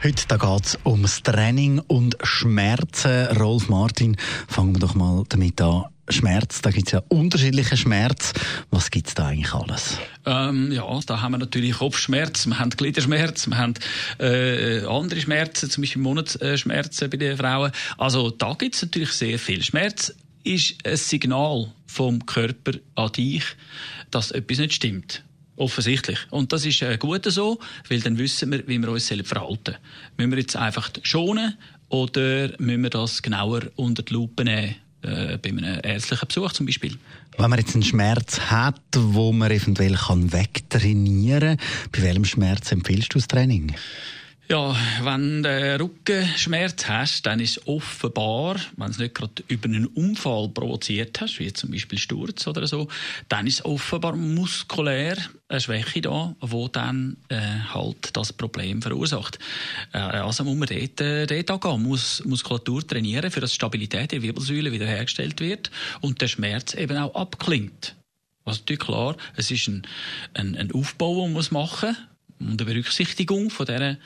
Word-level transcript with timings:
Heute 0.00 0.38
geht 0.38 0.64
es 0.64 0.78
ums 0.86 1.24
Training 1.24 1.80
und 1.80 2.16
Schmerzen. 2.22 3.26
Rolf 3.36 3.68
Martin, 3.68 4.16
fangen 4.46 4.76
wir 4.76 4.78
doch 4.78 4.94
mal 4.94 5.24
damit 5.28 5.60
an. 5.60 5.86
Schmerz, 6.08 6.62
da 6.62 6.70
gibt 6.70 6.86
es 6.86 6.92
ja 6.92 7.02
unterschiedliche 7.08 7.76
Schmerz. 7.76 8.32
Was 8.70 8.92
gibt 8.92 9.08
es 9.08 9.14
da 9.14 9.26
eigentlich 9.26 9.52
alles? 9.52 9.98
Ähm, 10.24 10.70
ja, 10.70 11.00
da 11.04 11.20
haben 11.20 11.32
wir 11.32 11.38
natürlich 11.38 11.78
Kopfschmerz, 11.78 12.46
wir 12.46 12.60
haben 12.60 12.70
Gliederschmerz, 12.70 13.48
wir 13.48 13.58
haben 13.58 13.74
äh, 14.20 14.84
andere 14.86 15.20
Schmerzen, 15.20 15.68
zum 15.68 15.82
Beispiel 15.82 16.00
Monatsschmerzen 16.00 17.10
bei 17.10 17.16
den 17.16 17.36
Frauen. 17.36 17.72
Also 17.98 18.30
da 18.30 18.54
gibt 18.54 18.76
es 18.76 18.82
natürlich 18.82 19.10
sehr 19.10 19.36
viel. 19.36 19.64
Schmerz 19.64 20.14
ist 20.44 20.76
ein 20.86 20.96
Signal 20.96 21.72
vom 21.88 22.24
Körper 22.24 22.78
an 22.94 23.10
dich, 23.10 23.42
dass 24.12 24.30
etwas 24.30 24.58
nicht 24.58 24.74
stimmt. 24.74 25.24
Offensichtlich. 25.58 26.18
Und 26.30 26.52
das 26.52 26.64
ist 26.64 26.82
äh, 26.82 26.96
gut 26.98 27.24
so, 27.26 27.58
weil 27.88 28.00
dann 28.00 28.16
wissen 28.16 28.52
wir, 28.52 28.66
wie 28.68 28.78
wir 28.78 28.88
uns 28.88 29.08
verhalten 29.08 29.58
sollen. 29.66 29.78
Müssen 30.16 30.30
wir 30.30 30.38
jetzt 30.38 30.56
einfach 30.56 30.90
schonen 31.02 31.58
oder 31.88 32.50
müssen 32.58 32.82
wir 32.82 32.90
das 32.90 33.22
genauer 33.22 33.62
unter 33.76 34.02
die 34.02 34.12
Lupe 34.12 34.44
nehmen? 34.44 34.76
Äh, 35.02 35.38
bei 35.38 35.50
einem 35.50 35.80
ärztlichen 35.82 36.26
Besuch 36.26 36.52
zum 36.52 36.66
Beispiel. 36.66 36.96
Wenn 37.36 37.50
man 37.50 37.60
jetzt 37.60 37.74
einen 37.74 37.84
Schmerz 37.84 38.40
hat, 38.40 38.80
wo 38.96 39.32
man 39.32 39.50
eventuell 39.52 39.94
wegtrainieren 39.94 41.56
kann, 41.56 41.66
bei 41.92 42.02
welchem 42.02 42.24
Schmerz 42.24 42.72
empfiehlst 42.72 43.14
du 43.14 43.18
das 43.18 43.28
Training? 43.28 43.74
Ja, 44.50 44.74
wenn 45.02 45.42
du 45.42 45.78
Rückenschmerz 45.78 46.88
hast, 46.88 47.26
dann 47.26 47.38
ist 47.38 47.66
offenbar, 47.66 48.56
wenn 48.78 48.92
du 48.92 49.02
nicht 49.02 49.14
gerade 49.14 49.42
über 49.46 49.66
einen 49.66 49.84
Unfall 49.84 50.48
provoziert 50.48 51.20
hast, 51.20 51.38
wie 51.38 51.52
zum 51.52 51.70
Beispiel 51.70 51.98
Sturz 51.98 52.46
oder 52.46 52.66
so, 52.66 52.88
dann 53.28 53.46
ist 53.46 53.66
offenbar 53.66 54.16
muskulär 54.16 55.18
eine 55.48 55.60
Schwäche 55.60 56.00
da, 56.00 56.34
wo 56.40 56.66
dann 56.68 57.18
äh, 57.28 57.38
halt 57.74 58.16
das 58.16 58.32
Problem 58.32 58.80
verursacht. 58.80 59.38
Äh, 59.92 59.98
also 59.98 60.44
muss 60.44 60.56
man 60.56 60.68
dort, 60.68 61.00
äh, 61.02 61.26
dort 61.26 61.50
angehen, 61.50 61.82
muss 61.82 62.24
Muskulatur 62.24 62.86
trainieren, 62.86 63.30
für 63.30 63.40
dass 63.40 63.54
Stabilität 63.54 64.12
der 64.12 64.22
Wirbelsäule 64.22 64.72
wiederhergestellt 64.72 65.40
wird 65.40 65.70
und 66.00 66.22
der 66.22 66.28
Schmerz 66.28 66.72
eben 66.72 66.96
auch 66.96 67.14
abklingt. 67.14 67.96
Also 68.46 68.60
natürlich 68.60 68.80
klar, 68.80 69.14
es 69.36 69.50
ist 69.50 69.68
ein, 69.68 69.82
ein, 70.32 70.56
ein 70.56 70.72
Aufbau, 70.72 71.26
den 71.26 71.34
man 71.34 71.46
machen 71.50 71.88
muss 71.90 72.08
unter 72.40 72.64
Berücksichtigung 72.64 73.50
von 73.50 73.66
dieser 73.66 73.96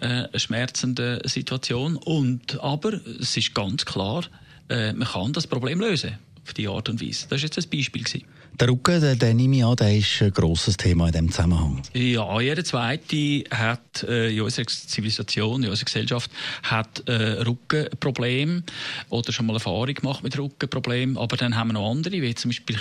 äh, 0.00 0.38
schmerzenden 0.38 1.20
Situation. 1.26 1.96
Und, 1.96 2.60
aber 2.60 3.00
es 3.20 3.36
ist 3.36 3.54
ganz 3.54 3.84
klar, 3.84 4.24
äh, 4.68 4.92
man 4.92 5.08
kann 5.08 5.32
das 5.32 5.46
Problem 5.46 5.80
lösen 5.80 6.18
auf 6.48 6.54
diese 6.54 6.70
Art 6.70 6.88
und 6.88 7.00
Weise. 7.00 7.26
Das 7.28 7.42
war 7.42 7.46
jetzt 7.46 7.58
ein 7.58 7.70
Beispiel. 7.70 8.02
Gewesen. 8.02 8.24
Der 8.60 8.68
Rücken, 8.68 9.00
der, 9.00 9.14
der 9.14 9.34
nehme 9.34 9.58
ich 9.58 9.64
an, 9.64 9.76
der 9.76 9.96
ist 9.96 10.20
ein 10.20 10.32
grosses 10.32 10.76
Thema 10.76 11.06
in 11.06 11.12
diesem 11.12 11.30
Zusammenhang. 11.30 11.80
Ja, 11.94 12.40
jeder 12.40 12.64
Zweite 12.64 13.44
hat 13.52 14.02
äh, 14.02 14.34
in 14.34 14.40
unserer 14.40 14.66
Zivilisation, 14.66 15.62
in 15.62 15.70
unserer 15.70 15.84
Gesellschaft, 15.84 16.28
hat 16.64 17.08
äh, 17.08 17.42
Rückenprobleme 17.42 18.64
oder 19.10 19.32
schon 19.32 19.46
mal 19.46 19.54
Erfahrung 19.54 19.94
gemacht 19.94 20.24
mit 20.24 20.36
Rückenproblemen. 20.36 21.16
Aber 21.18 21.36
dann 21.36 21.54
haben 21.54 21.68
wir 21.68 21.74
noch 21.74 21.88
andere, 21.88 22.20
wie 22.20 22.34
zum 22.34 22.48
Beispiel 22.48 22.76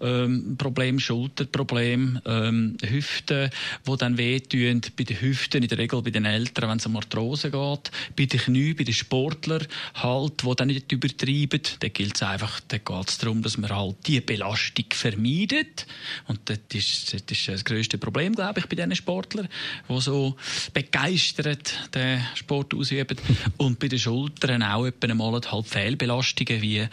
Knieprobleme, 0.00 0.88
ähm, 0.90 1.00
Schulterprobleme, 1.00 2.22
ähm, 2.24 2.76
Hüften, 2.80 3.50
die 3.88 3.96
dann 3.96 4.16
wehtun. 4.16 4.80
Bei 4.96 5.02
den 5.02 5.20
Hüften, 5.20 5.62
in 5.62 5.68
der 5.68 5.78
Regel 5.78 6.02
bei 6.02 6.10
den 6.10 6.24
Eltern, 6.24 6.70
wenn 6.70 6.78
es 6.78 6.86
um 6.86 6.96
Arthrose 6.96 7.50
geht. 7.50 7.90
Bei 8.16 8.26
den 8.26 8.38
Knie, 8.38 8.74
bei 8.74 8.84
den 8.84 8.94
Sportlern 8.94 9.66
halt, 9.94 10.40
die 10.40 10.54
dann 10.54 10.68
nicht 10.68 10.92
übertreiben. 10.92 11.62
Da 11.80 11.88
gilt 11.88 12.14
es 12.14 12.22
einfach, 12.22 12.60
da 12.74 12.78
geht 12.78 13.08
es 13.08 13.18
darum, 13.18 13.42
dass 13.42 13.56
man 13.56 13.70
halt 13.70 13.96
die 14.06 14.20
Belastung 14.20 14.86
vermeidet. 14.92 15.86
Und 16.26 16.40
das 16.46 16.58
ist, 16.72 17.14
das 17.14 17.38
ist 17.38 17.48
das 17.48 17.64
grösste 17.64 17.98
Problem, 17.98 18.34
glaube 18.34 18.60
ich, 18.60 18.66
bei 18.66 18.74
diesen 18.74 18.96
Sportlern, 18.96 19.48
die 19.88 20.00
so 20.00 20.36
begeistert 20.72 21.90
den 21.94 22.20
Sport 22.34 22.74
ausüben. 22.74 23.16
Und 23.58 23.78
bei 23.78 23.88
den 23.88 23.98
Schultern 23.98 24.62
auch 24.62 24.86
etwa 24.86 25.06
einmal 25.06 25.40
halt 25.40 25.66
Fehlbelastungen 25.66 26.62
wie 26.62 26.88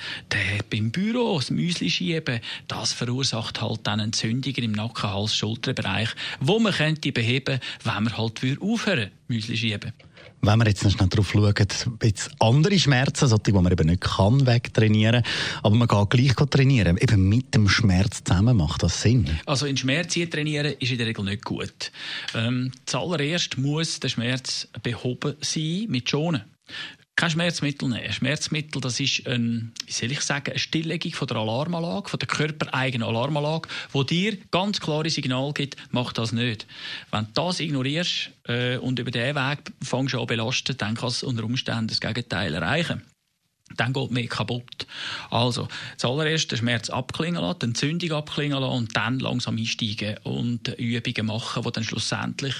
beim 0.69 0.91
Büro, 0.91 1.37
das 1.37 1.49
Müsli 1.49 1.89
schieben. 1.89 2.41
Das 2.67 2.93
verursacht 2.93 3.61
halt 3.61 3.79
dann 3.83 3.99
Entzündungen 3.99 4.63
im 4.63 4.71
Nacken, 4.73 5.09
Hals, 5.09 5.35
Schulterbereich, 5.35 6.09
wo 6.39 6.59
man 6.59 6.73
könnte 6.73 7.11
beheben, 7.11 7.59
wenn 7.83 8.03
man 8.03 8.17
halt 8.17 8.41
aufhören 8.61 9.11
Müsli 9.27 9.57
schieben. 9.57 9.93
Wenn 10.41 10.57
wir 10.59 10.67
jetzt 10.67 10.83
noch 10.83 11.07
darauf 11.07 11.31
schauen, 11.31 11.53
jetzt 12.01 12.31
andere 12.39 12.79
Schmerzen, 12.79 13.27
solche, 13.27 13.43
die 13.43 13.51
man 13.51 13.71
eben 13.71 13.87
nicht 13.87 14.01
kann, 14.01 14.45
wegtrainieren, 14.47 15.23
aber 15.61 15.75
man 15.75 15.87
kann 15.87 16.09
gleich 16.09 16.33
trainieren, 16.33 16.97
eben 16.97 17.29
mit 17.29 17.53
dem 17.53 17.69
Schmerz 17.69 18.23
zusammen, 18.23 18.57
macht 18.57 18.81
das 18.81 19.01
Sinn? 19.01 19.29
Also 19.45 19.67
in 19.67 19.77
Schmerz 19.77 20.13
trainieren 20.13 20.73
ist 20.79 20.91
in 20.91 20.97
der 20.97 21.07
Regel 21.07 21.25
nicht 21.25 21.45
gut. 21.45 21.91
Ähm, 22.33 22.71
zuallererst 22.85 23.57
muss 23.57 23.99
der 23.99 24.09
Schmerz 24.09 24.67
behoben 24.81 25.35
sein 25.41 25.85
mit 25.89 26.09
Schonen 26.09 26.43
kein 27.15 27.29
Schmerzmittel 27.29 27.89
nehmen. 27.89 28.11
Schmerzmittel, 28.11 28.81
das 28.81 28.99
ist 28.99 29.27
ein, 29.27 29.73
wie 29.85 29.91
soll 29.91 30.11
ich 30.11 30.21
sagen, 30.21 30.51
eine 30.51 30.59
Stilllegung 30.59 31.13
von 31.13 31.27
der 31.27 31.37
Alarmanlage, 31.37 32.09
von 32.09 32.19
der 32.19 32.27
körpereigenen 32.27 33.07
Alarmanlage, 33.07 33.69
wo 33.91 34.03
dir 34.03 34.37
ganz 34.49 34.79
klare 34.79 35.09
Signal 35.09 35.53
gibt, 35.53 35.75
mach 35.91 36.13
das 36.13 36.31
nicht. 36.31 36.65
Wenn 37.11 37.25
du 37.25 37.31
das 37.33 37.59
ignorierst 37.59 38.31
äh, 38.47 38.77
und 38.77 38.99
über 38.99 39.11
diesen 39.11 39.35
Weg 39.35 39.59
fängst 39.83 40.15
an 40.15 40.25
belasten, 40.25 40.77
dann 40.77 40.95
kannst 40.95 41.21
du 41.21 41.27
unter 41.27 41.43
Umständen 41.43 41.87
das 41.87 41.99
Gegenteil 41.99 42.53
erreichen 42.53 43.03
dann 43.77 43.93
geht 43.93 44.11
mehr 44.11 44.27
kaputt. 44.27 44.87
Also, 45.29 45.67
zuallererst 45.97 46.51
den 46.51 46.57
Schmerz 46.57 46.89
abklingen 46.89 47.41
lassen, 47.41 47.59
die 47.59 47.65
Entzündung 47.67 48.11
abklingen 48.11 48.59
lassen 48.59 48.77
und 48.77 48.97
dann 48.97 49.19
langsam 49.19 49.57
einsteigen 49.57 50.17
und 50.23 50.67
Übungen 50.77 51.25
machen, 51.27 51.63
die 51.63 51.71
dann 51.71 51.83
schlussendlich 51.83 52.55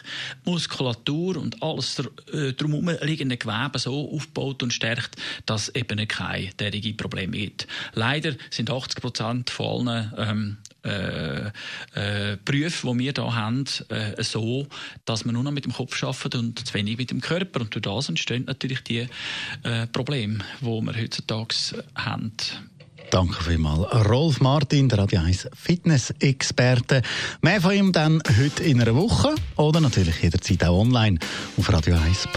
Muskulatur 0.45 1.38
und 1.38 1.61
alles 1.61 2.01
äh, 2.33 2.53
drumherum 2.53 2.91
liegende 3.01 3.38
Gewebe 3.38 3.79
so 3.79 4.11
aufbaut 4.13 4.63
und 4.63 4.73
stärkt, 4.73 5.16
dass 5.45 5.69
eben 5.69 6.07
keine 6.07 6.49
derige 6.59 6.94
Probleme 6.94 7.38
gibt. 7.38 7.67
Leider 7.93 8.35
sind 8.49 8.69
80 8.69 9.01
Prozent 9.01 9.49
von 9.49 9.88
allen 9.88 10.13
ähm, 10.17 10.57
äh, 10.84 11.47
äh, 11.94 12.38
Berufe, 12.44 12.88
die 12.88 13.00
wir 13.00 13.14
hier 13.16 13.36
haben, 13.36 13.66
äh, 13.90 14.24
so, 14.24 14.68
dass 15.06 15.25
man 15.25 15.36
nur 15.36 15.44
noch 15.44 15.52
mit 15.52 15.66
dem 15.66 15.74
Kopf 15.74 16.02
arbeitet 16.03 16.36
und 16.36 16.68
zu 16.68 16.74
wenig 16.74 16.97
mit 16.97 17.12
dem 17.12 17.22
Körper. 17.22 17.62
Und 17.62 17.74
durch 17.74 17.84
das 17.84 18.09
entstehen 18.09 18.46
natürlich 18.46 18.81
die 18.84 19.08
äh, 19.64 19.88
Probleme, 19.88 20.40
die 20.62 20.66
wir 20.66 20.96
heutzutage 20.96 21.56
haben. 21.96 22.31
Danke 23.12 23.44
vielmals. 23.44 24.09
Rolf 24.09 24.40
Martin, 24.40 24.88
der 24.88 25.00
Radio 25.00 25.20
1 25.20 25.50
Fitness-Experte. 25.53 27.02
Mehr 27.41 27.62
von 27.62 27.74
ihm 27.74 27.91
dann 27.91 28.24
heute 28.40 28.64
in 28.64 28.81
einer 28.81 28.96
Woche 28.96 29.36
oder 29.58 29.81
natürlich 29.81 30.22
jederzeit 30.22 30.64
auch 30.64 30.80
online 30.80 31.20
auf 31.58 31.70
radio1. 31.70 32.28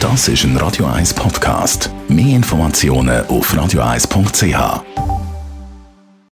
Das 0.00 0.28
ist 0.28 0.44
ein 0.44 0.56
Radio 0.56 0.86
1 0.86 1.14
Podcast. 1.14 1.88
Mehr 2.08 2.34
Informationen 2.36 3.24
auf 3.26 3.54
radio1.ch. 3.54 5.03